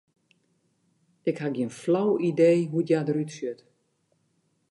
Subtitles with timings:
[1.29, 3.65] Ik ha gjin flau idee hoe't hja derút sjocht.